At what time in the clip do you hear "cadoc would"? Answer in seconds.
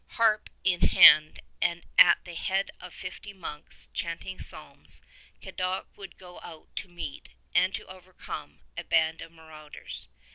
5.43-6.17